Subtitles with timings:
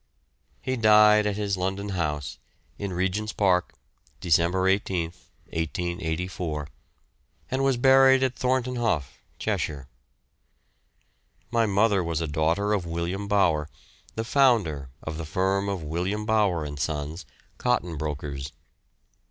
[0.63, 2.39] He died at his London house,
[2.79, 3.75] in Regent's Park,
[4.19, 6.67] December 18th, 1884,
[7.51, 9.87] and was buried at Thornton Hough, Cheshire.
[11.51, 13.69] My mother was a daughter of William Bower,
[14.15, 17.27] the founder of the firm of William Bower and Sons,
[17.59, 18.51] cotton brokers.